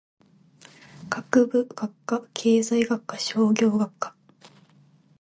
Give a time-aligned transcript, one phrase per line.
[1.11, 4.15] 学部・学科経済学部商業学科